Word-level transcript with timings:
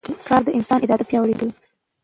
کار 0.27 0.41
د 0.45 0.49
انسان 0.57 0.79
اراده 0.81 1.05
پیاوړې 1.09 1.35
کوي 1.39 1.51